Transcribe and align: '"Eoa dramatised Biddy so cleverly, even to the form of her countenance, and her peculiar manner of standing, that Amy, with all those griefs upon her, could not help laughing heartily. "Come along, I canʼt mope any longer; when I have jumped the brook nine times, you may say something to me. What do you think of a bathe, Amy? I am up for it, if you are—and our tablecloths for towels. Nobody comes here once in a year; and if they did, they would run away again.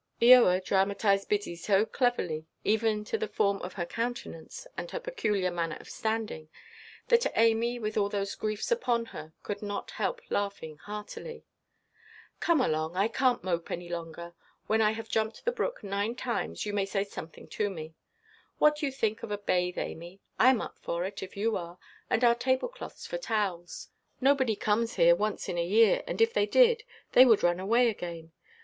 '"Eoa 0.23 0.59
dramatised 0.65 1.29
Biddy 1.29 1.55
so 1.55 1.85
cleverly, 1.85 2.47
even 2.63 3.03
to 3.05 3.19
the 3.19 3.27
form 3.27 3.61
of 3.61 3.73
her 3.73 3.85
countenance, 3.85 4.65
and 4.75 4.89
her 4.89 4.99
peculiar 4.99 5.51
manner 5.51 5.77
of 5.79 5.91
standing, 5.91 6.49
that 7.09 7.27
Amy, 7.37 7.77
with 7.77 7.95
all 7.97 8.09
those 8.09 8.33
griefs 8.33 8.71
upon 8.71 9.05
her, 9.05 9.33
could 9.43 9.61
not 9.61 9.91
help 9.91 10.19
laughing 10.31 10.77
heartily. 10.77 11.45
"Come 12.39 12.59
along, 12.61 12.95
I 12.97 13.09
canʼt 13.09 13.43
mope 13.43 13.69
any 13.69 13.89
longer; 13.89 14.33
when 14.65 14.81
I 14.81 14.89
have 14.93 15.07
jumped 15.07 15.45
the 15.45 15.51
brook 15.51 15.83
nine 15.83 16.15
times, 16.15 16.65
you 16.65 16.73
may 16.73 16.87
say 16.87 17.03
something 17.03 17.47
to 17.49 17.69
me. 17.69 17.93
What 18.57 18.77
do 18.77 18.87
you 18.87 18.91
think 18.91 19.21
of 19.21 19.29
a 19.29 19.37
bathe, 19.37 19.77
Amy? 19.77 20.19
I 20.39 20.49
am 20.49 20.61
up 20.63 20.79
for 20.79 21.05
it, 21.05 21.21
if 21.21 21.37
you 21.37 21.55
are—and 21.57 22.23
our 22.23 22.33
tablecloths 22.33 23.05
for 23.05 23.19
towels. 23.19 23.89
Nobody 24.19 24.55
comes 24.55 24.95
here 24.95 25.15
once 25.15 25.47
in 25.47 25.59
a 25.59 25.63
year; 25.63 26.01
and 26.07 26.21
if 26.21 26.33
they 26.33 26.47
did, 26.47 26.81
they 27.11 27.23
would 27.23 27.43
run 27.43 27.59
away 27.59 27.87
again. 27.87 28.31